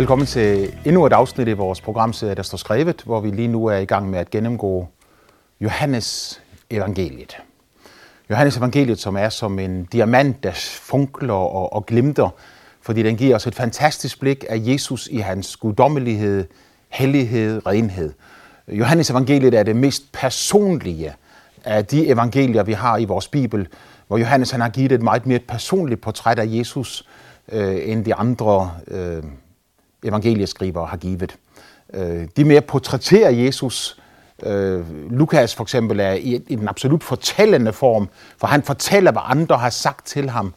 [0.00, 3.66] Velkommen til endnu et afsnit i vores programserie, der står skrevet, hvor vi lige nu
[3.66, 4.88] er i gang med at gennemgå
[5.60, 7.36] Johannes evangeliet.
[8.30, 10.50] Johannes evangeliet, som er som en diamant, der
[10.82, 12.28] funkler og, og glimter,
[12.82, 16.44] fordi den giver os et fantastisk blik af Jesus i hans guddommelighed,
[16.88, 18.12] hellighed, renhed.
[18.68, 21.12] Johannes evangeliet er det mest personlige
[21.64, 23.68] af de evangelier, vi har i vores Bibel,
[24.08, 27.08] hvor Johannes han har givet et meget mere personligt portræt af Jesus,
[27.52, 29.22] øh, end de andre øh,
[30.04, 31.36] evangelieskrivere har givet.
[31.94, 33.98] Øh, de mere portrætterer Jesus.
[34.42, 38.08] Øh, Lukas for eksempel er i, en den absolut fortællende form,
[38.38, 40.54] for han fortæller, hvad andre har sagt til ham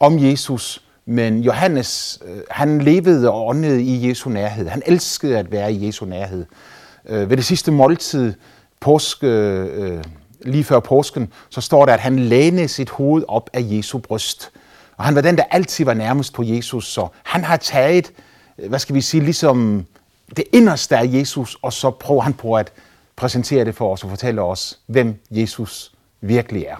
[0.00, 0.82] om Jesus.
[1.06, 4.68] Men Johannes, øh, han levede og åndede i Jesu nærhed.
[4.68, 6.46] Han elskede at være i Jesu nærhed.
[7.04, 8.34] Ved det sidste måltid,
[8.80, 10.00] påske,
[10.40, 14.50] lige før påsken, så står der, at han lænede sit hoved op af Jesu bryst.
[14.96, 18.12] Og han var den, der altid var nærmest på Jesus, så han har taget,
[18.68, 19.86] hvad skal vi sige, ligesom
[20.36, 22.72] det inderste af Jesus, og så prøver han på at
[23.16, 26.76] præsentere det for os og fortælle os, hvem Jesus virkelig er.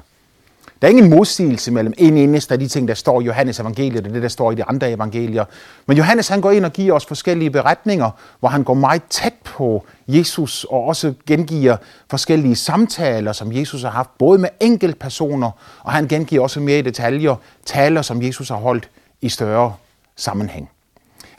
[0.83, 4.07] Der er ingen modsigelse mellem en eneste af de ting, der står i Johannes evangeliet,
[4.07, 5.45] og det, der står i de andre evangelier.
[5.87, 9.35] Men Johannes han går ind og giver os forskellige beretninger, hvor han går meget tæt
[9.45, 11.77] på Jesus, og også gengiver
[12.11, 15.51] forskellige samtaler, som Jesus har haft, både med enkeltpersoner,
[15.83, 18.89] og han gengiver også mere i detaljer taler, som Jesus har holdt
[19.21, 19.75] i større
[20.17, 20.71] sammenhæng.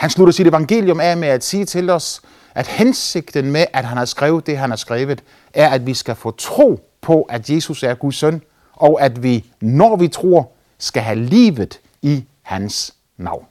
[0.02, 2.22] Han slutter sit evangelium af med at sige til os,
[2.56, 6.16] at hensigten med, at han har skrevet det, han har skrevet, er, at vi skal
[6.16, 8.42] få tro på, at Jesus er Guds søn,
[8.74, 13.46] og at vi, når vi tror, skal have livet i hans navn.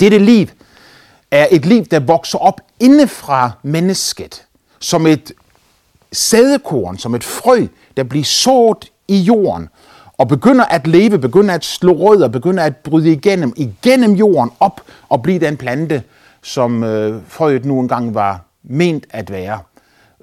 [0.00, 0.46] Dette liv
[1.30, 4.44] er et liv, der vokser op indefra mennesket,
[4.78, 5.32] som et
[6.12, 9.68] sædekorn, som et frø, der bliver sået i jorden,
[10.20, 14.80] og begynder at leve, begynder at slå rødder, begynder at bryde igennem, igennem jorden op
[15.08, 16.02] og blive den plante,
[16.42, 19.58] som øh, frøet nu engang var ment at være.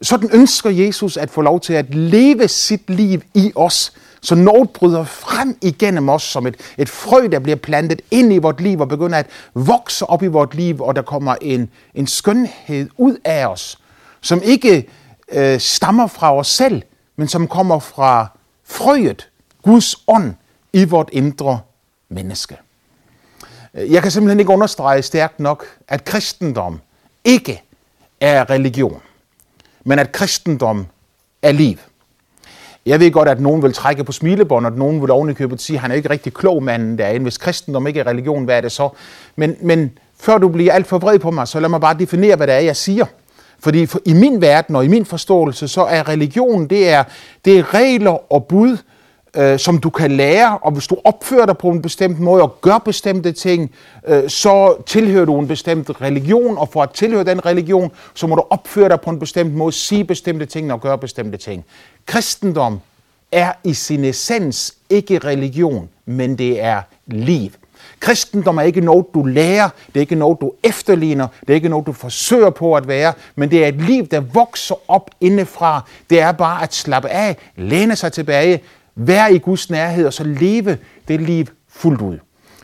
[0.02, 4.70] Sådan ønsker Jesus at få lov til at leve sit liv i os, så noget
[4.70, 8.80] bryder frem igennem os som et, et frø, der bliver plantet ind i vort liv
[8.80, 13.18] og begynder at vokse op i vort liv, og der kommer en, en skønhed ud
[13.26, 13.80] af os,
[14.22, 14.88] som ikke
[15.32, 16.82] øh, stammer fra os selv,
[17.16, 18.28] men som kommer fra
[18.66, 19.28] frøet,
[19.68, 20.34] Guds ånd,
[20.74, 21.60] i vort indre
[22.10, 22.58] menneske.
[23.74, 26.82] Øh, jeg kan simpelthen ikke understrege stærkt nok, at kristendom
[27.24, 27.64] ikke
[28.22, 29.02] er religion
[29.88, 30.86] men at kristendom
[31.42, 31.78] er liv.
[32.86, 35.78] Jeg ved godt, at nogen vil trække på smilebånd, og at nogen vil ovenikøbet sige,
[35.78, 37.24] at han er ikke rigtig klog manden derinde.
[37.24, 38.90] Hvis kristendom ikke er religion, hvad er det så?
[39.36, 42.36] Men, men før du bliver alt for vred på mig, så lad mig bare definere,
[42.36, 43.06] hvad det er, jeg siger.
[43.60, 47.04] Fordi for, i min verden og i min forståelse, så er religion, det er,
[47.46, 48.78] det er regler og bud,
[49.38, 52.62] øh, som du kan lære, og hvis du opfører dig på en bestemt måde og
[52.62, 53.72] gør bestemte ting,
[54.08, 58.36] øh, så tilhører du en bestemt religion, og for at tilhøre den religion, så må
[58.36, 61.66] du opføre dig på en bestemt måde, sige bestemte ting og gøre bestemte ting.
[62.06, 62.80] Kristendom
[63.32, 67.52] er i sin essens ikke religion, men det er liv.
[68.00, 71.70] Kristendom er ikke noget, du lærer, det er ikke noget, du efterligner, det er ikke
[71.70, 75.82] noget, du forsøger på at være, men det er et liv, der vokser op indefra.
[76.10, 78.62] Det er bare at slappe af, læne sig tilbage,
[78.98, 80.78] være i Guds nærhed og så leve
[81.08, 82.18] det liv fuldt ud.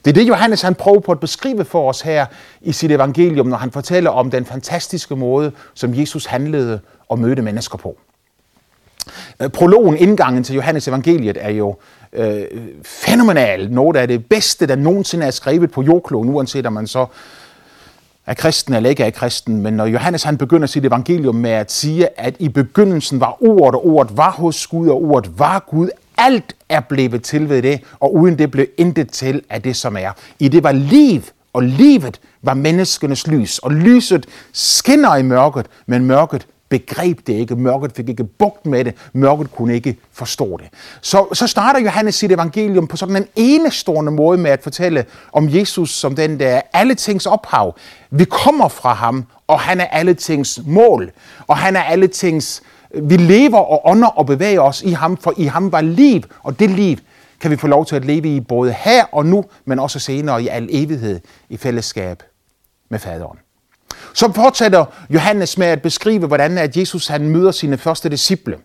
[0.05, 2.25] Det er det, Johannes han prøver på at beskrive for os her
[2.61, 6.79] i sit evangelium, når han fortæller om den fantastiske måde, som Jesus handlede
[7.09, 7.97] og mødte mennesker på.
[9.41, 11.75] Øh, prologen, indgangen til Johannes evangeliet, er jo
[12.13, 12.45] øh,
[12.83, 13.71] fænomenal.
[13.71, 17.05] Noget af det bedste, der nogensinde er skrevet på jordkloden, uanset om man så
[18.25, 19.61] er kristen eller ikke er kristen.
[19.61, 23.75] Men når Johannes han begynder sit evangelium med at sige, at i begyndelsen var ordet,
[23.75, 27.81] og ordet var hos Gud, og ordet var Gud, alt er blevet til ved det,
[27.99, 30.11] og uden det blev intet til af det, som er.
[30.39, 31.21] I det var liv,
[31.53, 37.55] og livet var menneskenes lys, og lyset skinner i mørket, men mørket begreb det ikke.
[37.55, 38.93] Mørket fik ikke bugt med det.
[39.13, 40.67] Mørket kunne ikke forstå det.
[41.01, 45.49] Så, så starter Johannes sit evangelium på sådan en enestående måde med at fortælle om
[45.49, 47.75] Jesus som den der alle tings ophav.
[48.11, 51.11] Vi kommer fra ham, og han er alle tings mål.
[51.47, 52.63] Og han er alle tings
[53.01, 56.59] vi lever og ånder og bevæger os i ham, for i ham var liv, og
[56.59, 56.97] det liv
[57.39, 60.43] kan vi få lov til at leve i både her og nu, men også senere
[60.43, 61.19] i al evighed
[61.49, 62.23] i fællesskab
[62.89, 63.37] med faderen.
[64.13, 68.57] Så fortsætter Johannes med at beskrive, hvordan at Jesus han møder sine første disciple.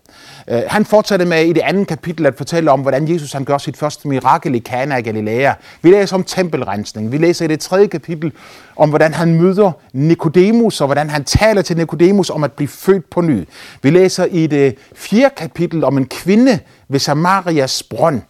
[0.47, 3.57] Øh, han fortsætter med i det andet kapitel at fortælle om, hvordan Jesus han gør
[3.57, 5.53] sit første mirakel i Kana i Galilea.
[5.81, 7.11] Vi læser om tempelrensning.
[7.11, 8.31] Vi læser i det tredje kapitel
[8.75, 13.09] om, hvordan han møder Nikodemus, og hvordan han taler til Nikodemus om at blive født
[13.09, 13.47] på ny.
[13.81, 16.59] Vi læser i det fjerde kapitel om en kvinde
[16.89, 18.21] ved Samarias brønd,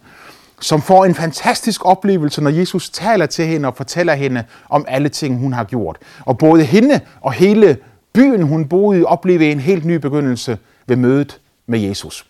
[0.60, 5.08] som får en fantastisk oplevelse, når Jesus taler til hende og fortæller hende om alle
[5.08, 5.98] ting, hun har gjort.
[6.20, 7.76] Og både hende og hele
[8.12, 12.26] byen, hun boede i, oplevede en helt ny begyndelse ved mødet med Jesus.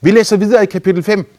[0.00, 1.32] Vi læser videre i kapitel 5,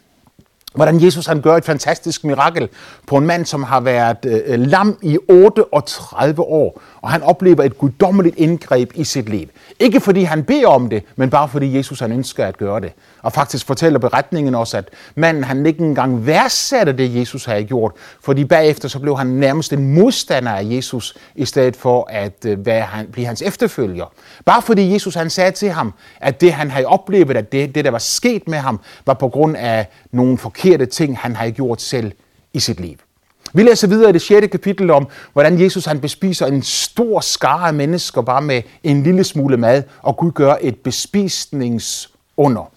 [0.76, 2.70] hvordan Jesus han gør et fantastisk mirakel
[3.08, 7.78] på en mand, som har været øh, lam i 38 år, og han oplever et
[7.78, 9.48] guddommeligt indgreb i sit liv.
[9.80, 12.92] Ikke fordi han beder om det, men bare fordi Jesus han ønsker at gøre det.
[13.22, 17.92] Og faktisk fortæller beretningen også, at manden han ikke engang værdsatte det, Jesus havde gjort,
[18.22, 22.66] fordi bagefter så blev han nærmest en modstander af Jesus, i stedet for at øh,
[22.66, 24.14] være, han, blive hans efterfølger.
[24.46, 27.86] Bare fordi Jesus han sagde til ham, at det han havde oplevet, at det, det
[27.86, 31.82] der var sket med ham, var på grund af nogle forkerte ting, han havde gjort
[31.82, 32.12] selv
[32.54, 32.98] i sit liv.
[33.56, 34.48] Vi læser videre i det 6.
[34.52, 39.24] kapitel om, hvordan Jesus han bespiser en stor skare af mennesker bare med en lille
[39.24, 42.72] smule mad, og Gud gør et bespisningsunder.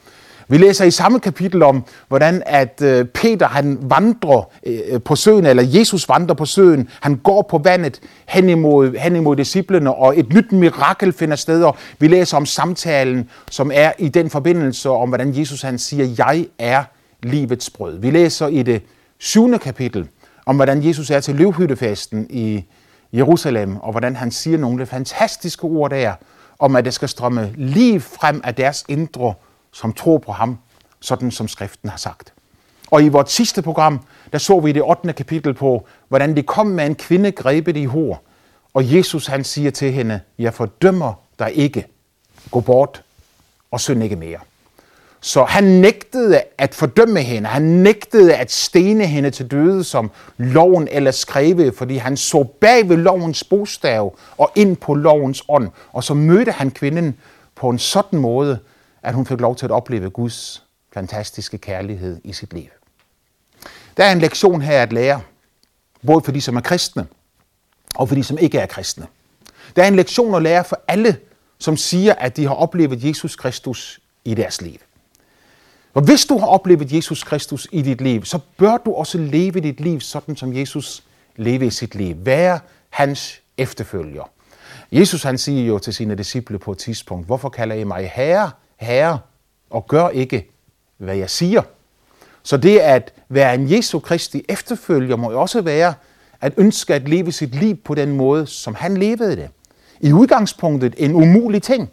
[0.49, 5.47] Vi læser i samme kapitel om, hvordan at øh, Peter han vandrer øh, på søen,
[5.47, 6.89] eller Jesus vandrer på søen.
[7.01, 11.63] Han går på vandet hen imod, hen imod disciplene, og et nyt mirakel finder sted.
[11.63, 16.15] Og vi læser om samtalen, som er i den forbindelse om, hvordan Jesus han siger,
[16.19, 16.85] jeg er
[17.23, 17.99] livets brød.
[17.99, 18.83] Vi læser i det
[19.19, 20.09] syvende kapitel
[20.49, 22.65] om, hvordan Jesus er til løvhyttefesten i
[23.13, 26.15] Jerusalem, og hvordan han siger nogle fantastiske ord der,
[26.59, 29.35] om at det skal strømme lige frem af deres indre,
[29.73, 30.59] som tror på ham,
[31.01, 32.33] sådan som skriften har sagt.
[32.91, 34.01] Og i vores sidste program,
[34.33, 35.13] der så vi det 8.
[35.13, 38.23] kapitel på, hvordan de kom med en kvinde grebet i hår,
[38.75, 41.87] og Jesus han siger til hende, jeg fordømmer dig ikke,
[42.51, 43.03] gå bort
[43.71, 44.39] og synd ikke mere.
[45.21, 47.49] Så han nægtede at fordømme hende.
[47.49, 52.89] Han nægtede at stene hende til døde, som loven eller skrev, fordi han så bag
[52.89, 55.71] ved lovens bogstav og ind på lovens ånd.
[55.93, 57.17] Og så mødte han kvinden
[57.55, 58.59] på en sådan måde,
[59.03, 62.69] at hun fik lov til at opleve Guds fantastiske kærlighed i sit liv.
[63.97, 65.21] Der er en lektion her at lære,
[66.07, 67.07] både for de, som er kristne,
[67.95, 69.07] og for de, som ikke er kristne.
[69.77, 71.19] Der er en lektion at lære for alle,
[71.59, 74.79] som siger, at de har oplevet Jesus Kristus i deres liv.
[75.99, 79.61] Og hvis du har oplevet Jesus Kristus i dit liv, så bør du også leve
[79.61, 81.03] dit liv sådan, som Jesus
[81.37, 82.17] levede sit liv.
[82.19, 82.59] Vær
[82.91, 84.31] hans efterfølger.
[84.93, 88.51] Jesus han siger jo til sine disciple på et tidspunkt, hvorfor kalder I mig herre,
[88.77, 89.19] herre,
[89.71, 90.51] og gør ikke,
[90.97, 91.63] hvad jeg siger?
[92.43, 95.95] Så det at være en Jesu Kristi efterfølger må jo også være
[96.41, 99.51] at ønske at leve sit liv på den måde, som han levede det.
[100.01, 101.91] I udgangspunktet en umulig ting.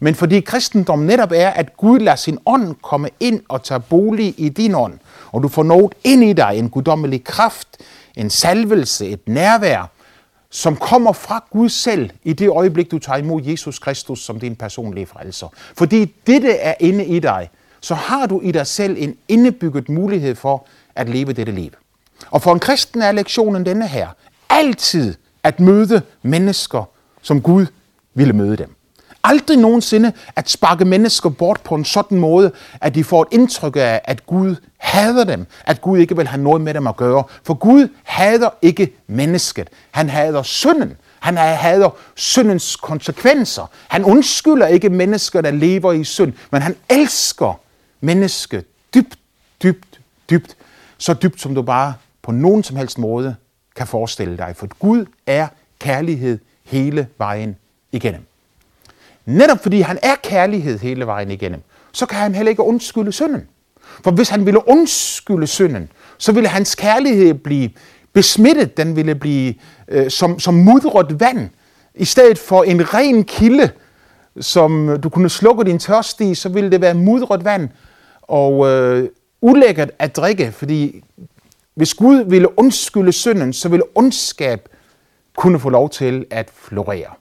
[0.00, 4.34] Men fordi kristendom netop er, at Gud lader sin ånd komme ind og tage bolig
[4.36, 4.98] i din ånd,
[5.32, 7.68] og du får noget ind i dig, en guddommelig kraft,
[8.16, 9.90] en salvelse, et nærvær,
[10.50, 14.56] som kommer fra Gud selv i det øjeblik, du tager imod Jesus Kristus som din
[14.56, 15.48] personlige frelser.
[15.76, 17.50] Fordi dette er inde i dig,
[17.80, 21.70] så har du i dig selv en indebygget mulighed for at leve dette liv.
[22.30, 24.08] Og for en kristen er lektionen denne her.
[24.48, 26.84] Altid at møde mennesker,
[27.22, 27.66] som Gud
[28.14, 28.77] ville møde dem
[29.28, 33.76] aldrig nogensinde at sparke mennesker bort på en sådan måde, at de får et indtryk
[33.76, 37.24] af, at Gud hader dem, at Gud ikke vil have noget med dem at gøre.
[37.42, 39.68] For Gud hader ikke mennesket.
[39.90, 40.96] Han hader synden.
[41.20, 43.70] Han hader syndens konsekvenser.
[43.88, 47.60] Han undskylder ikke mennesker, der lever i synd, men han elsker
[48.00, 48.64] mennesket
[48.94, 49.18] dybt,
[49.62, 50.56] dybt, dybt.
[50.98, 53.36] Så dybt, som du bare på nogen som helst måde
[53.76, 54.54] kan forestille dig.
[54.56, 57.56] For Gud er kærlighed hele vejen
[57.92, 58.27] igennem.
[59.28, 61.60] Netop fordi han er kærlighed hele vejen igennem,
[61.92, 63.48] så kan han heller ikke undskylde synden.
[64.04, 67.70] For hvis han ville undskylde synden, så ville hans kærlighed blive
[68.12, 69.54] besmittet, den ville blive
[69.88, 71.50] øh, som, som mudret vand,
[71.94, 73.70] i stedet for en ren kilde,
[74.40, 77.68] som du kunne slukke din tørst i, så ville det være mudret vand
[78.22, 79.08] og øh,
[79.40, 81.02] ulækkert at drikke, fordi
[81.74, 84.68] hvis Gud ville undskylde synden, så ville ondskab
[85.36, 87.17] kunne få lov til at florere.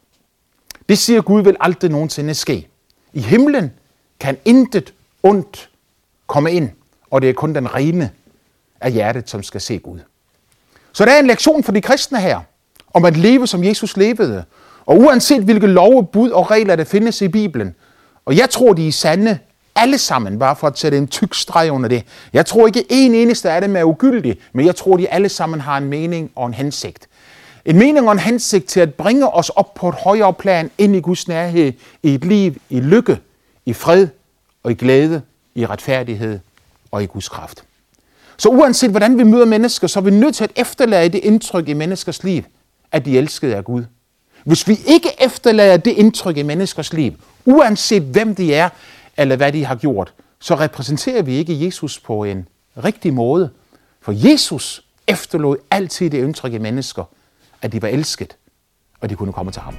[0.90, 2.68] Det siger Gud vil aldrig nogensinde ske.
[3.14, 3.72] I himlen
[4.20, 5.70] kan intet ondt
[6.28, 6.70] komme ind,
[7.12, 8.12] og det er kun den rene
[8.82, 10.00] af hjertet, som skal se Gud.
[10.94, 12.40] Så der er en lektion for de kristne her,
[12.94, 14.44] om at leve som Jesus levede.
[14.86, 17.76] Og uanset hvilke love, bud og regler, der findes i Bibelen,
[18.26, 19.40] og jeg tror, de er sande
[19.76, 22.04] alle sammen, bare for at sætte en tyk streg under det.
[22.34, 25.62] Jeg tror ikke en eneste af dem er ugyldig, men jeg tror, de alle sammen
[25.62, 27.07] har en mening og en hensigt.
[27.68, 30.96] En mening og en hensigt til at bringe os op på et højere plan ind
[30.96, 33.20] i Guds nærhed, i et liv i lykke,
[33.66, 34.08] i fred
[34.64, 35.22] og i glæde,
[35.56, 36.40] i retfærdighed
[36.92, 37.64] og i Guds kraft.
[38.38, 41.68] Så uanset hvordan vi møder mennesker, så er vi nødt til at efterlade det indtryk
[41.68, 42.44] i menneskers liv,
[42.92, 43.84] at de elskede af Gud.
[44.44, 47.14] Hvis vi ikke efterlader det indtryk i menneskers liv,
[47.46, 48.70] uanset hvem de er,
[49.18, 52.48] eller hvad de har gjort, så repræsenterer vi ikke Jesus på en
[52.84, 53.50] rigtig måde,
[54.02, 57.04] For Jesus efterlod altid det indtryk i mennesker,
[57.62, 58.38] at de var elsket,
[59.02, 59.74] og de kunne komme til ham.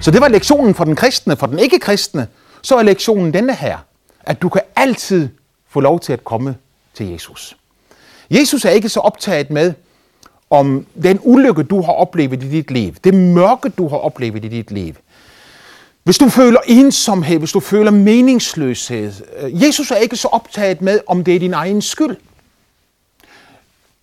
[0.00, 1.36] Så det var lektionen for den kristne.
[1.36, 2.26] For den ikke-kristne,
[2.62, 3.78] så er lektionen denne her,
[4.20, 5.28] at du kan altid
[5.68, 6.56] få lov til at komme
[6.94, 7.56] til Jesus.
[8.30, 9.72] Jesus er ikke så optaget med,
[10.50, 14.48] om den ulykke, du har oplevet i dit liv, det mørke, du har oplevet i
[14.48, 14.94] dit liv.
[16.04, 19.12] Hvis du føler ensomhed, hvis du føler meningsløshed.
[19.38, 22.16] Øh, Jesus er ikke så optaget med, om det er din egen skyld.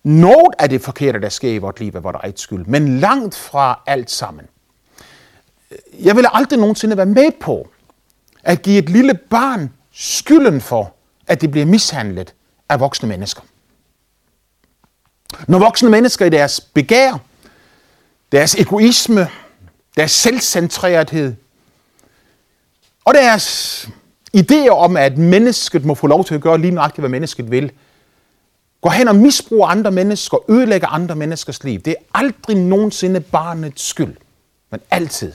[0.06, 3.34] Noget af det forkerte, der sker i vores liv, er vores eget skyld, men langt
[3.34, 4.46] fra alt sammen.
[5.92, 7.68] Jeg vil aldrig nogensinde være med på
[8.42, 10.94] at give et lille barn skylden for,
[11.26, 12.34] at det bliver mishandlet
[12.68, 13.42] af voksne mennesker.
[15.48, 17.18] Når voksne mennesker i deres begær,
[18.32, 19.28] deres egoisme,
[19.96, 21.34] deres selvcentrerethed
[23.04, 23.88] og deres
[24.36, 27.72] idéer om, at mennesket må få lov til at gøre lige nøjagtigt, hvad mennesket vil,
[28.86, 31.80] går hen og misbruger andre mennesker, ødelægger andre menneskers liv.
[31.80, 34.16] Det er aldrig nogensinde barnets skyld,
[34.70, 35.32] men altid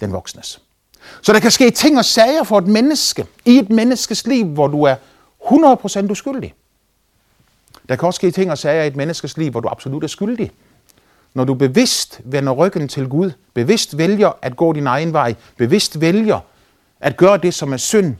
[0.00, 0.62] den voksnes.
[1.22, 4.66] Så der kan ske ting og sager for et menneske, i et menneskes liv, hvor
[4.66, 4.96] du er
[5.44, 6.54] 100% uskyldig.
[7.88, 10.08] Der kan også ske ting og sager i et menneskes liv, hvor du absolut er
[10.08, 10.50] skyldig.
[11.34, 16.00] Når du bevidst vender ryggen til Gud, bevidst vælger at gå din egen vej, bevidst
[16.00, 16.40] vælger
[17.00, 18.16] at gøre det, som er synd,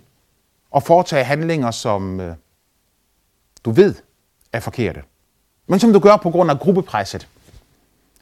[0.71, 2.35] og foretage handlinger, som øh,
[3.65, 3.95] du ved
[4.53, 5.03] er forkerte.
[5.67, 7.29] Men som du gør på grund af gruppepresset,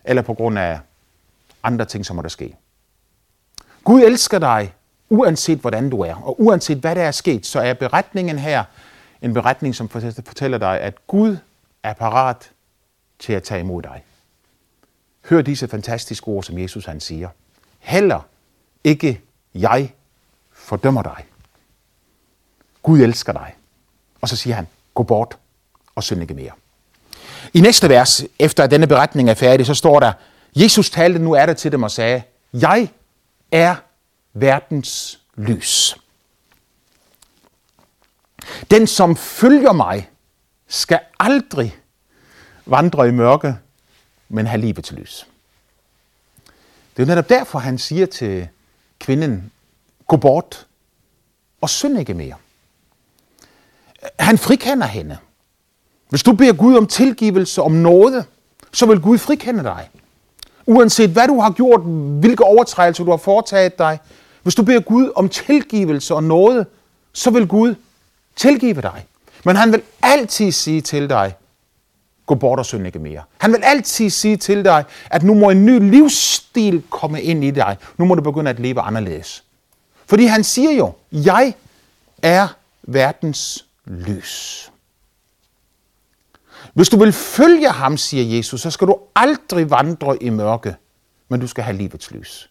[0.04, 0.80] eller på grund af
[1.62, 2.56] andre ting, som måtte der ske.
[3.84, 4.74] Gud elsker dig,
[5.08, 8.64] uanset hvordan du er, og uanset hvad der er sket, så er beretningen her
[9.22, 11.36] en beretning, som fortæller dig, at Gud
[11.82, 12.50] er parat
[13.18, 14.04] til at tage imod dig.
[15.24, 17.28] Hør disse fantastiske ord, som Jesus han siger.
[17.78, 18.20] Heller
[18.84, 19.20] ikke
[19.54, 19.92] jeg
[20.52, 21.24] fordømmer dig.
[22.82, 23.54] Gud elsker dig.
[24.20, 25.38] Og så siger han, gå bort
[26.00, 26.50] og synd ikke mere.
[27.54, 30.12] I næste vers, efter at denne beretning er færdig, så står der,
[30.56, 32.88] Jesus talte nu er det til dem og sagde, jeg
[33.52, 33.76] er
[34.32, 35.96] verdens lys.
[38.70, 40.10] Den, som følger mig,
[40.68, 41.76] skal aldrig
[42.66, 43.56] vandre i mørke,
[44.28, 45.26] men have livets lys.
[46.96, 48.48] Det er netop derfor, han siger til
[48.98, 49.52] kvinden,
[50.06, 50.66] gå bort
[51.60, 52.34] og synd ikke mere.
[54.18, 55.18] Han frikender hende.
[56.10, 58.24] Hvis du beder Gud om tilgivelse, om noget,
[58.72, 59.88] så vil Gud frikende dig.
[60.66, 61.80] Uanset hvad du har gjort,
[62.20, 63.98] hvilke overtrædelser du har foretaget dig,
[64.42, 66.66] hvis du beder Gud om tilgivelse og noget,
[67.12, 67.74] så vil Gud
[68.36, 69.06] tilgive dig.
[69.44, 71.34] Men han vil altid sige til dig,
[72.26, 73.22] gå bort og synd ikke mere.
[73.38, 77.50] Han vil altid sige til dig, at nu må en ny livsstil komme ind i
[77.50, 77.76] dig.
[77.98, 79.44] Nu må du begynde at leve anderledes.
[80.06, 81.54] Fordi han siger jo, jeg
[82.22, 82.48] er
[82.82, 84.69] verdens lys.
[86.74, 90.74] Hvis du vil følge ham, siger Jesus, så skal du aldrig vandre i mørke,
[91.28, 92.50] men du skal have livets lys.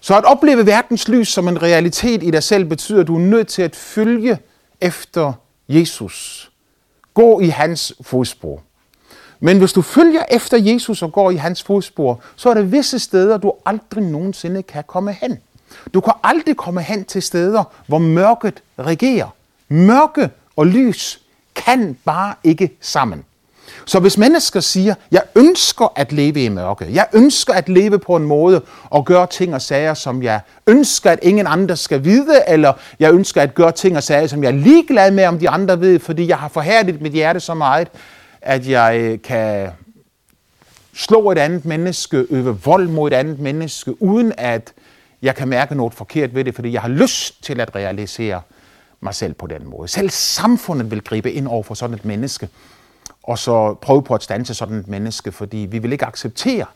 [0.00, 3.20] Så at opleve verdens lys som en realitet i dig selv betyder, at du er
[3.20, 4.38] nødt til at følge
[4.80, 5.32] efter
[5.68, 6.50] Jesus.
[7.14, 8.62] Gå i hans fodspor.
[9.40, 12.98] Men hvis du følger efter Jesus og går i hans fodspor, så er der visse
[12.98, 15.38] steder, du aldrig nogensinde kan komme hen.
[15.94, 19.28] Du kan aldrig komme hen til steder, hvor mørket regerer.
[19.68, 21.20] Mørke og lys
[21.56, 23.24] kan bare ikke sammen.
[23.84, 28.16] Så hvis mennesker siger, jeg ønsker at leve i mørke, jeg ønsker at leve på
[28.16, 32.42] en måde og gøre ting og sager, som jeg ønsker, at ingen andre skal vide,
[32.48, 35.48] eller jeg ønsker at gøre ting og sager, som jeg er ligeglad med, om de
[35.48, 37.88] andre ved, fordi jeg har forhærdet mit hjerte så meget,
[38.40, 39.70] at jeg øh, kan
[40.94, 44.72] slå et andet menneske, øve vold mod et andet menneske, uden at
[45.22, 48.40] jeg kan mærke noget forkert ved det, fordi jeg har lyst til at realisere
[49.00, 49.88] mig selv på den måde.
[49.88, 52.48] Selv samfundet vil gribe ind over for sådan et menneske,
[53.22, 56.66] og så prøve på at stanse sådan et menneske, fordi vi vil ikke acceptere,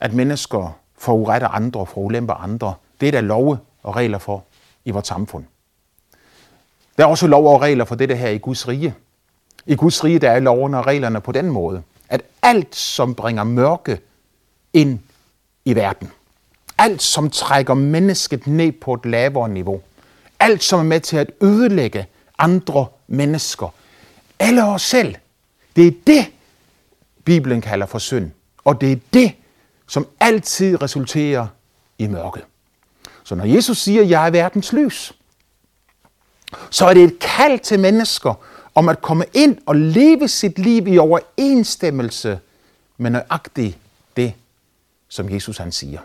[0.00, 2.74] at mennesker foruretter andre og forulemper andre.
[3.00, 4.44] Det er der love og regler for
[4.84, 5.44] i vores samfund.
[6.98, 8.94] Der er også lov og regler for det her i Guds rige.
[9.66, 13.44] I Guds rige der er lovene og reglerne på den måde, at alt, som bringer
[13.44, 14.00] mørke
[14.72, 14.98] ind
[15.64, 16.10] i verden,
[16.78, 19.80] alt, som trækker mennesket ned på et lavere niveau,
[20.40, 22.06] alt, som er med til at ødelægge
[22.38, 23.74] andre mennesker,
[24.40, 25.14] eller os selv,
[25.76, 26.26] det er det,
[27.24, 28.30] Bibelen kalder for synd.
[28.64, 29.32] Og det er det,
[29.86, 31.46] som altid resulterer
[31.98, 32.44] i mørket.
[33.24, 35.12] Så når Jesus siger, jeg er verdens lys,
[36.70, 38.34] så er det et kald til mennesker
[38.74, 42.38] om at komme ind og leve sit liv i overensstemmelse
[42.96, 43.78] med nøjagtigt
[44.16, 44.34] det,
[45.08, 46.00] som Jesus han siger.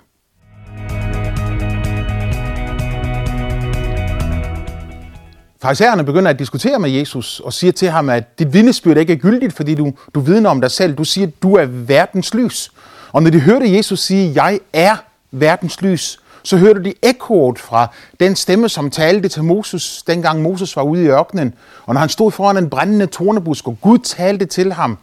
[5.65, 9.17] Farisæerne begynder at diskutere med Jesus og siger til ham, at dit vidnesbyrd ikke er
[9.17, 10.95] gyldigt, fordi du, du vidner om dig selv.
[10.95, 12.72] Du siger, at du er verdens lys.
[13.12, 14.95] Og når de hørte Jesus sige, jeg er
[15.31, 17.88] verdens lys, så hørte de ekkoet fra
[18.19, 21.53] den stemme, som talte til Moses, dengang Moses var ude i ørkenen.
[21.86, 24.98] Og når han stod foran en brændende tornebusk, og Gud talte til ham,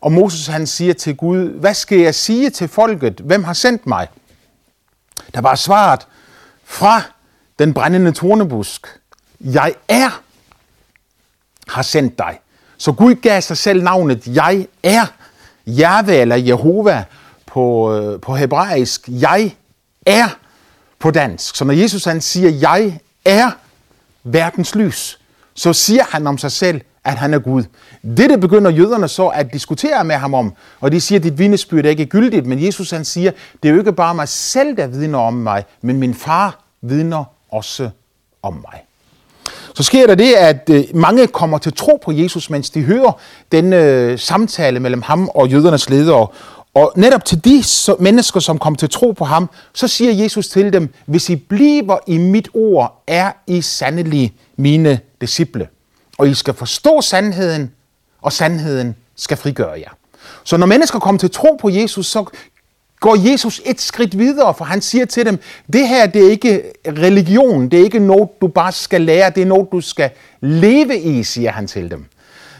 [0.00, 3.20] og Moses han siger til Gud, hvad skal jeg sige til folket?
[3.24, 4.08] Hvem har sendt mig?
[5.34, 6.00] Der var svaret
[6.64, 7.02] fra
[7.58, 8.86] den brændende tornebusk.
[9.44, 10.20] Jeg er
[11.68, 12.40] har sendt dig.
[12.78, 15.06] Så Gud gav sig selv navnet, jeg er
[15.66, 17.04] Jahve eller Jehova
[17.46, 19.08] på, øh, på hebraisk.
[19.08, 19.54] Jeg
[20.06, 20.28] er
[20.98, 21.56] på dansk.
[21.56, 23.50] Så når Jesus han siger, jeg er
[24.24, 25.18] verdens lys,
[25.54, 27.62] så siger han om sig selv, at han er Gud.
[28.02, 31.38] Det, det begynder jøderne så at diskutere med ham om, og de siger, at dit
[31.38, 33.30] vidnesbyrd er ikke gyldigt, men Jesus han siger,
[33.62, 37.24] det er jo ikke bare mig selv, der vidner om mig, men min far vidner
[37.50, 37.90] også
[38.42, 38.84] om mig.
[39.74, 43.12] Så sker der det, at øh, mange kommer til tro på Jesus, mens de hører
[43.52, 46.26] den øh, samtale mellem ham og jødernes ledere.
[46.74, 47.64] Og netop til de
[47.98, 51.98] mennesker, som kom til tro på ham, så siger Jesus til dem, hvis I bliver
[52.06, 55.68] i mit ord, er I sandelig mine disciple.
[56.18, 57.70] Og I skal forstå sandheden,
[58.22, 59.90] og sandheden skal frigøre jer.
[60.44, 62.24] Så når mennesker kommer til tro på Jesus, så
[63.04, 65.38] går Jesus et skridt videre, for han siger til dem,
[65.72, 69.42] det her det er ikke religion, det er ikke noget, du bare skal lære, det
[69.42, 72.04] er noget, du skal leve i, siger han til dem.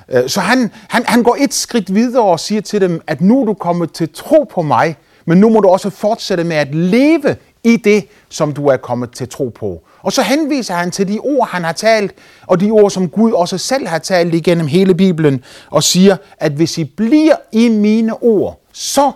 [0.08, 3.40] Øh, så han, han, han går et skridt videre og siger til dem, at nu
[3.40, 6.74] er du kommet til tro på mig, men nu må du også fortsætte med at
[6.74, 9.82] leve i det, som du er kommet til tro på.
[10.02, 12.14] Og så henviser han til de ord, han har talt,
[12.46, 16.52] og de ord, som Gud også selv har talt igennem hele Bibelen, og siger, at
[16.52, 19.12] hvis I bliver i mine ord, så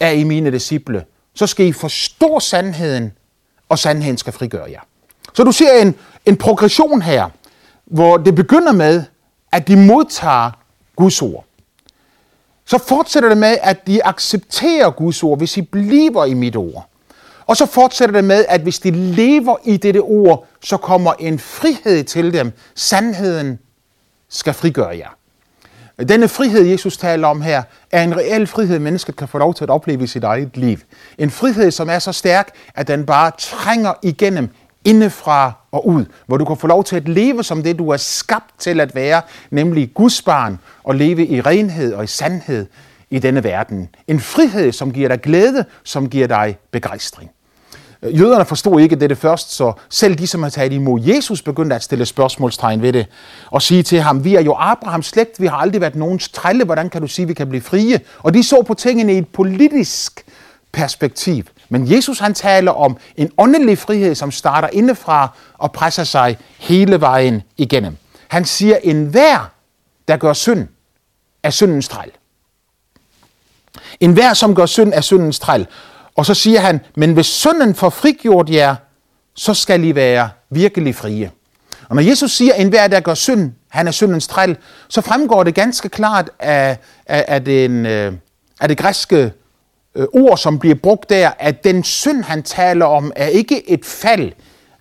[0.00, 1.04] er I mine disciple.
[1.34, 3.12] Så skal I forstå sandheden,
[3.68, 4.80] og sandheden skal frigøre jer.
[5.34, 5.94] Så du ser en,
[6.26, 7.28] en progression her,
[7.84, 9.04] hvor det begynder med,
[9.52, 10.50] at de modtager
[10.96, 11.44] Guds ord.
[12.64, 16.88] Så fortsætter det med, at de accepterer Guds ord, hvis I bliver i mit ord.
[17.46, 21.38] Og så fortsætter det med, at hvis de lever i dette ord, så kommer en
[21.38, 22.52] frihed til dem.
[22.74, 23.58] Sandheden
[24.28, 25.08] skal frigøre jer.
[25.98, 29.64] Denne frihed, Jesus taler om her, er en reel frihed, mennesket kan få lov til
[29.64, 30.78] at opleve i sit eget liv.
[31.18, 34.48] En frihed, som er så stærk, at den bare trænger igennem
[34.84, 37.96] indefra og ud, hvor du kan få lov til at leve som det, du er
[37.96, 42.66] skabt til at være, nemlig Guds barn, og leve i renhed og i sandhed
[43.10, 43.88] i denne verden.
[44.06, 47.30] En frihed, som giver dig glæde, som giver dig begejstring.
[48.02, 51.76] Øh, jøderne forstod ikke dette først, så selv de, som havde taget imod Jesus, begyndte
[51.76, 53.06] at stille spørgsmålstegn ved det,
[53.50, 56.64] og sige til ham, vi er jo Abrahams slægt, vi har aldrig været nogens trælle,
[56.64, 58.00] hvordan kan du sige, vi kan blive frie?
[58.18, 60.24] Og de så på tingene i et politisk
[60.72, 61.44] perspektiv.
[61.68, 67.00] Men Jesus han taler om en åndelig frihed, som starter indefra og presser sig hele
[67.00, 67.96] vejen igennem.
[68.28, 69.50] Han siger, en hver,
[70.08, 70.68] der gør synd,
[71.42, 72.10] er syndens træl.
[74.00, 75.66] En hver, som gør synd, er syndens træl.
[76.16, 78.74] Og så siger han, men hvis synden får frigjort jer,
[79.34, 81.30] så skal I være virkelig frie.
[81.88, 84.56] Og når Jesus siger, en enhver, der gør synd, han er syndens træl,
[84.88, 88.12] så fremgår det ganske klart af, af, af, den, øh,
[88.60, 89.32] af det græske
[89.94, 93.84] øh, ord, som bliver brugt der, at den synd, han taler om, er ikke et
[93.84, 94.32] fald.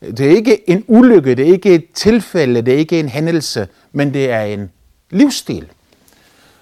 [0.01, 3.67] Det er ikke en ulykke, det er ikke et tilfælde, det er ikke en hændelse,
[3.91, 4.71] men det er en
[5.09, 5.67] livsstil.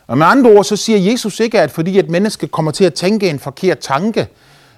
[0.08, 2.94] Og med andre ord, så siger Jesus ikke, at fordi et menneske kommer til at
[2.94, 4.28] tænke en forkert tanke,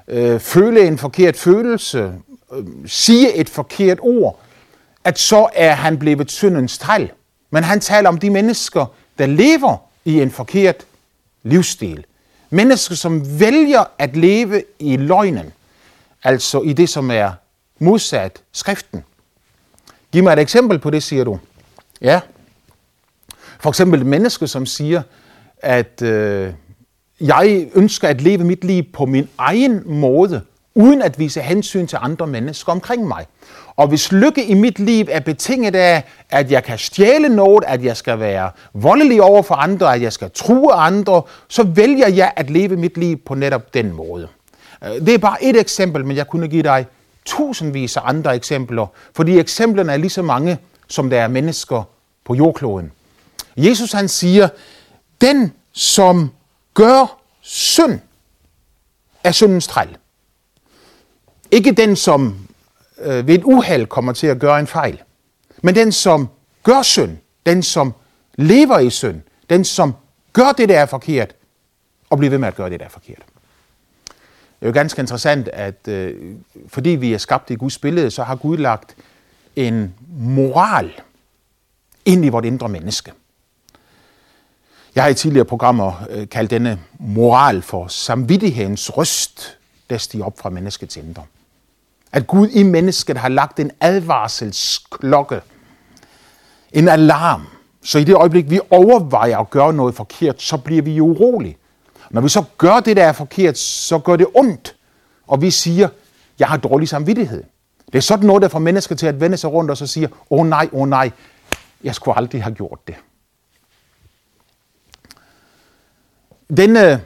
[0.08, 2.14] øh, føle en forkert følelse,
[2.54, 4.40] øh, sige et forkert ord,
[5.04, 7.12] at så er han blevet syndens træl.
[7.50, 8.86] Men han taler om de mennesker,
[9.18, 10.86] der lever i en forkert
[11.44, 12.06] livsstil.
[12.50, 15.54] Mennesker, som vælger at leve i løgnen,
[16.24, 17.32] altså i det, som er
[17.80, 19.04] modsat skriften.
[20.12, 21.40] Giv mig et eksempel på det, siger du.
[22.02, 22.22] Ja.
[23.60, 25.02] For eksempel et menneske, som siger,
[25.58, 26.54] at øh,
[27.22, 30.42] jeg ønsker at leve mit liv på min egen måde,
[30.76, 33.26] uden at vise hensyn til andre mennesker omkring mig.
[33.76, 37.84] Og hvis lykke i mit liv er betinget af, at jeg kan stjæle noget, at
[37.84, 42.34] jeg skal være voldelig over for andre, at jeg skal true andre, så vælger jeg
[42.36, 44.28] at leve mit liv på netop den måde.
[44.84, 46.86] Øh, det er bare et eksempel, men jeg kunne give dig
[47.26, 51.84] tusindvis af andre eksempler, fordi eksemplerne er lige så mange, som der er mennesker
[52.26, 52.92] på jordkloden.
[53.58, 54.50] Jesus han siger,
[55.22, 56.32] den som
[56.76, 58.00] gør synd
[59.24, 59.98] er syndens træl.
[61.52, 62.48] Ikke den, som
[62.98, 65.02] øh, ved et uheld kommer til at gøre en fejl,
[65.62, 66.30] men den, som
[66.64, 67.94] gør synd, den, som
[68.36, 69.94] lever i synd, den, som
[70.34, 71.36] gør det, der er forkert,
[72.10, 73.24] og bliver ved med at gøre det, der er forkert.
[74.60, 76.36] Det er jo ganske interessant, at øh,
[76.68, 78.96] fordi vi er skabt i Guds billede, så har Gud lagt
[79.56, 80.94] en moral
[82.06, 83.12] ind i vort indre menneske.
[84.96, 89.58] Jeg har i tidligere programmer øh, kaldt denne moral for samvittighedens røst,
[89.90, 91.24] der stiger op fra menneskets indre.
[92.12, 95.42] At Gud i mennesket har lagt en advarselsklokke,
[96.74, 97.48] en alarm,
[97.84, 101.58] så i det øjeblik, vi overvejer at gøre noget forkert, så bliver vi urolige.
[102.10, 104.76] Når vi så gør det, der er forkert, så gør det ondt.
[105.28, 105.90] Og vi siger,
[106.40, 107.44] jeg har dårlig samvittighed.
[107.86, 110.08] Det er sådan noget, der får mennesker til at vende sig rundt og så siger,
[110.30, 111.12] åh oh, nej, åh oh, nej,
[111.84, 112.96] jeg skulle aldrig have gjort det.
[116.50, 117.00] Denne øh,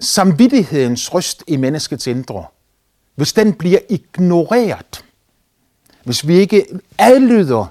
[0.00, 2.44] samvittighedens røst i menneskets indre,
[3.14, 5.04] hvis den bliver ignoreret,
[6.04, 6.66] hvis vi ikke
[6.98, 7.66] adlyder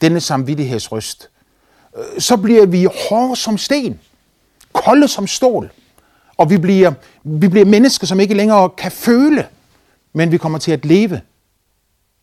[0.00, 1.30] denne samvittighedsrøst,
[1.96, 4.00] øh, så bliver vi hårde som sten,
[4.72, 5.72] kolde som stål,
[6.36, 6.92] og vi bliver,
[7.24, 9.48] vi bliver mennesker, som ikke længere kan føle,
[10.12, 11.20] men vi kommer til at leve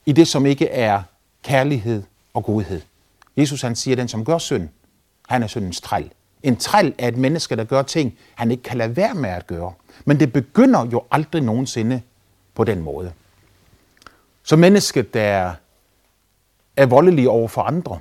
[0.06, 1.02] i det, som ikke er
[1.44, 2.82] kærlighed og godhed.
[3.38, 4.70] Jesus han siger, den som gør synd,
[5.30, 6.12] han er syndens træl.
[6.44, 9.48] En træl er et menneske, der gør ting, han ikke kan lade være med at
[9.48, 9.74] gøre.
[10.06, 12.02] Men det begynder jo aldrig nogensinde
[12.56, 13.12] på den måde.
[14.44, 15.54] Så mennesket, der
[16.78, 18.00] er voldelige over for andre,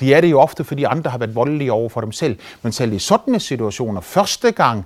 [0.00, 2.38] de er det jo ofte, fordi andre har været voldelige over for dem selv.
[2.62, 4.84] Men selv i sådanne situationer, første gang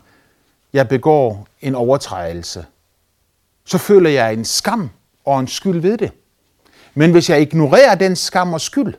[0.73, 2.65] jeg begår en overtrædelse,
[3.65, 4.91] så føler jeg en skam
[5.25, 6.13] og en skyld ved det.
[6.95, 8.95] Men hvis jeg ignorerer den skam og skyld,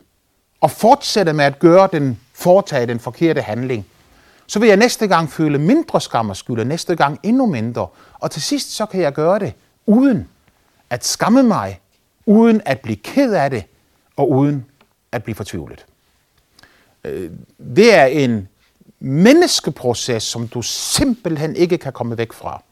[0.60, 3.86] og fortsætter med at gøre den, foretage den forkerte handling,
[4.50, 7.86] så vil jeg næste gang føle mindre skam og skyld, og næste gang endnu mindre.
[8.14, 9.52] Og til sidst så kan jeg gøre det
[9.86, 10.28] uden
[10.90, 11.80] at skamme mig,
[12.26, 13.64] uden at blive ked af det,
[14.16, 14.64] og uden
[15.12, 15.86] at blive fortvivlet.
[17.04, 17.30] Øh,
[17.76, 18.48] det er en
[19.00, 22.62] menneskeproces, som du simpelthen ikke kan komme væk fra.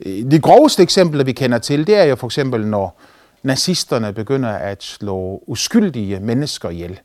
[0.00, 3.00] Øh, De groveste eksempler, vi kender til, det er jo for eksempel, når
[3.42, 7.00] nazisterne begynder at slå uskyldige mennesker ihjel.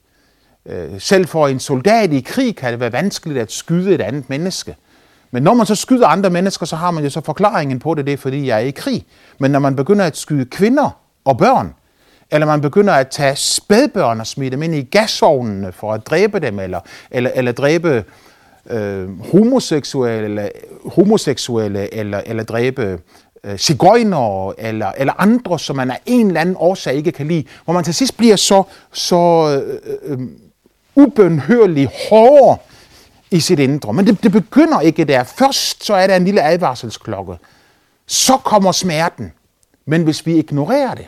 [0.69, 4.29] Øh, selv for en soldat i krig kan det være vanskeligt at skyde et andet
[4.29, 4.75] menneske.
[5.31, 8.05] Men når man så skyder andre mennesker, så har man jo så forklaringen på det,
[8.05, 9.05] det er fordi, jeg er i krig.
[9.39, 10.89] Men når man begynder at skyde kvinder
[11.25, 11.73] og børn,
[12.31, 16.39] eller man begynder at tage spædbørn og smide dem ind i gasovnene for at dræbe
[16.39, 16.79] dem, eller,
[17.11, 18.03] eller, eller dræbe
[18.69, 20.49] øh, homoseksuelle, eller,
[20.85, 22.99] homoseksuelle eller, eller dræbe
[23.43, 27.43] øh, cigøjner eller, eller andre, som man af en eller anden årsag ikke kan lide,
[27.65, 29.15] hvor man til sidst bliver så, så
[29.63, 30.19] øh, øh,
[30.97, 32.57] ubønhørligt hårdere
[33.31, 33.93] i sit indre.
[33.93, 35.23] Men det, det begynder ikke der.
[35.23, 37.37] Først så er der en lille advarselsklokke.
[38.05, 39.33] Så kommer smerten.
[39.85, 41.07] Men hvis vi ignorerer det,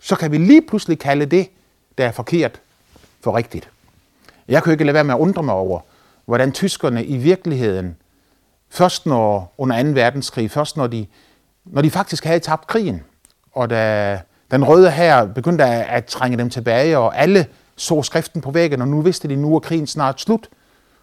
[0.00, 1.48] så kan vi lige pludselig kalde det,
[1.98, 2.60] der er forkert,
[3.20, 3.68] for rigtigt.
[4.48, 5.80] Jeg kan ikke lade være med at undre mig over,
[6.24, 7.96] hvordan tyskerne i virkeligheden,
[8.70, 9.88] først når under 2.
[9.88, 11.06] verdenskrig, først når de,
[11.64, 13.02] når de faktisk havde tabt krigen,
[13.52, 18.50] og da den røde her begyndte at trænge dem tilbage, og alle så skriften på
[18.50, 20.48] væggen, og nu vidste de, nu er krigen snart slut,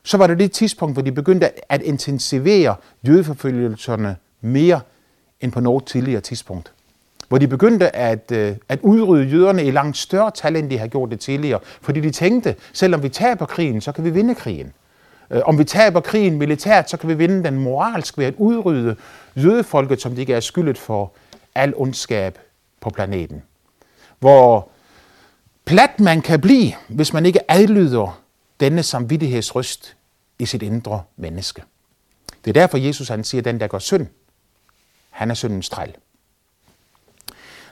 [0.03, 2.75] så var det det tidspunkt, hvor de begyndte at intensivere
[3.07, 4.79] jødeforfølgelserne mere
[5.41, 6.71] end på noget tidligere tidspunkt.
[7.27, 10.89] Hvor de begyndte at, øh, at udrydde jøderne i langt større tal, end de havde
[10.89, 11.59] gjort det tidligere.
[11.81, 14.73] Fordi de tænkte, selvom vi taber krigen, så kan vi vinde krigen.
[15.31, 18.95] Øh, om vi taber krigen militært, så kan vi vinde den moralsk ved at udrydde
[19.35, 21.11] jødefolket, som de ikke er skyldet for
[21.55, 22.39] al ondskab
[22.81, 23.43] på planeten.
[24.19, 24.69] Hvor
[25.69, 28.21] plat man kan blive, hvis man ikke adlyder
[28.59, 29.95] denne samvittighedsryst
[30.39, 31.63] i sit indre menneske.
[32.45, 34.07] Det er derfor, Jesus han siger, at den, der gør synd,
[35.09, 35.93] han er syndens træl.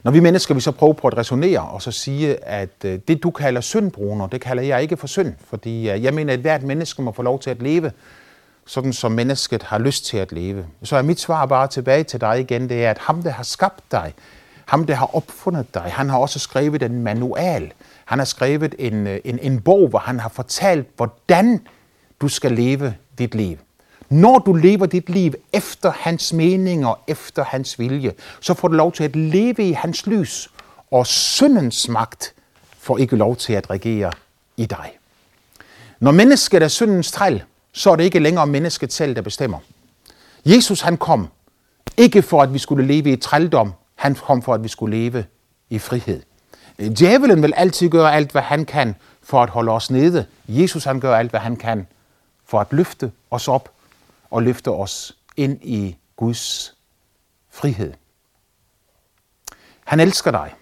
[0.04, 3.22] Når vi mennesker vi så prøver på at resonere og så sige, at øh, det
[3.22, 6.40] du kalder synd, Bruno, det kalder jeg ikke for synd, fordi øh, jeg mener, at
[6.40, 7.92] hvert menneske må få lov til at leve,
[8.66, 10.66] sådan som mennesket har lyst til at leve.
[10.82, 13.42] Så er mit svar bare tilbage til dig igen, det er, at ham, der har
[13.42, 14.14] skabt dig,
[14.68, 17.72] ham, der har opfundet dig, han har også skrevet en manual.
[18.04, 21.66] Han har skrevet en, øh, en, en bog, hvor han har fortalt, hvordan
[22.20, 23.56] du skal leve dit liv.
[24.08, 28.74] Når du lever dit liv efter hans mening og efter hans vilje, så får du
[28.74, 30.50] lov til at leve i hans lys,
[30.90, 32.34] og syndens magt
[32.78, 34.12] får ikke lov til at regere
[34.56, 34.98] i dig.
[36.00, 39.58] Når mennesket er syndens træl, så er det ikke længere mennesket selv, der bestemmer.
[40.44, 41.28] Jesus han kom
[41.96, 45.24] ikke for, at vi skulle leve i trældom, han kom for, at vi skulle leve
[45.70, 46.22] i frihed.
[46.78, 50.26] Djævelen vil altid gøre alt, hvad han kan for at holde os nede.
[50.48, 51.86] Jesus han gør alt, hvad han kan
[52.44, 53.70] for at løfte os op
[54.30, 56.74] og løfte os ind i Guds
[57.50, 57.92] frihed.
[59.84, 60.54] Han elsker dig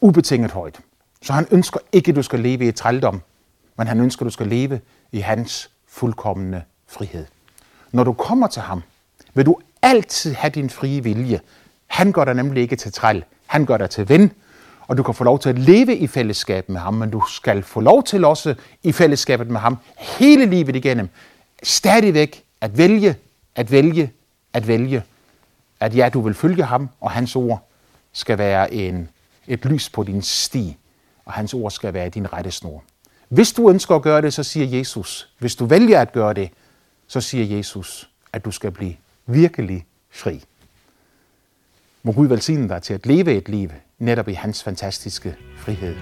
[0.00, 0.80] ubetinget højt,
[1.22, 3.22] så han ønsker ikke, at du skal leve i trældom,
[3.76, 4.80] men han ønsker, at du skal leve
[5.12, 7.26] i hans fuldkommende frihed.
[7.92, 8.82] Når du kommer til ham,
[9.34, 11.40] vil du altid have din frie vilje.
[11.92, 14.32] Han gør dig nemlig ikke til træl, han gør dig til ven,
[14.80, 17.62] og du kan få lov til at leve i fællesskab med ham, men du skal
[17.62, 21.08] få lov til også i fællesskabet med ham hele livet igennem,
[21.62, 23.16] stadigvæk at vælge,
[23.54, 24.12] at vælge,
[24.52, 25.02] at vælge,
[25.80, 27.68] at ja, du vil følge ham, og hans ord
[28.12, 29.08] skal være en,
[29.46, 30.76] et lys på din sti,
[31.24, 32.82] og hans ord skal være din rettesnor.
[33.28, 36.50] Hvis du ønsker at gøre det, så siger Jesus, hvis du vælger at gøre det,
[37.06, 40.44] så siger Jesus, at du skal blive virkelig fri.
[42.04, 45.94] Må Gud velsigne dig til at leve et liv netop i hans fantastiske frihed.